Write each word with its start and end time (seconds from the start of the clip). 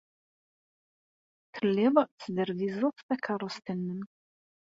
Telliḍ 1.55 1.95
tesderbizeḍ 2.19 2.95
takeṛṛust-nnem. 3.07 4.01